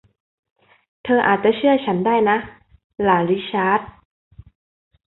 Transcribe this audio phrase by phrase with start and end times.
[1.03, 2.37] เธออาจจะเชื่อฉันได้นะ
[3.03, 3.81] หลานริชาร์ด